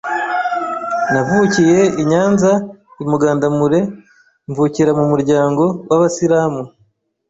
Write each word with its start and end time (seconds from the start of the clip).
navukiye 1.11 1.79
i 2.01 2.03
Nyanza 2.09 2.51
i 3.03 3.05
Mugandamure, 3.09 3.79
mvukira 4.49 4.91
mu 4.99 5.05
muryango 5.11 5.63
w’ 5.89 5.91
Abasilamu. 5.97 6.61